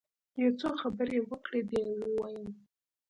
يو 0.41 0.51
څو 0.59 0.69
خبرې 0.81 1.15
يې 1.19 1.25
وکړې 1.29 1.61
بيا 1.69 1.81
يې 1.89 1.95
وويل. 2.09 2.45